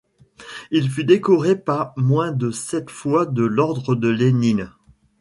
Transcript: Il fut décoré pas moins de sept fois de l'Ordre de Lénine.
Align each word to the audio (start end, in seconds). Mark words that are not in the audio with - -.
Il 0.71 0.89
fut 0.89 1.03
décoré 1.03 1.55
pas 1.55 1.93
moins 1.95 2.31
de 2.31 2.49
sept 2.49 2.89
fois 2.89 3.27
de 3.27 3.43
l'Ordre 3.43 3.93
de 3.93 4.07
Lénine. 4.09 4.71